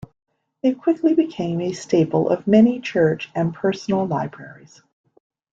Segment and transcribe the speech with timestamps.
[0.63, 4.81] It quickly became a staple of many Church and personal libraries.